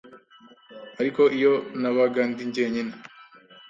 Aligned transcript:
ariko 0.99 1.21
iyo 1.37 1.53
nabaga 1.81 2.21
ndi 2.29 2.43
jyenyine, 2.55 2.93